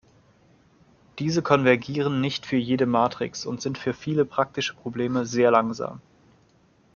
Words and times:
Diese 1.19 1.43
konvergieren 1.43 2.21
nicht 2.21 2.47
für 2.47 2.55
jede 2.55 2.87
Matrix 2.87 3.45
und 3.45 3.61
sind 3.61 3.77
für 3.77 3.93
viele 3.93 4.25
praktische 4.25 4.73
Probleme 4.73 5.27
sehr 5.27 5.51
langsam. 5.51 6.01